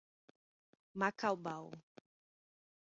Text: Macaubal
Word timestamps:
Macaubal 0.99 1.73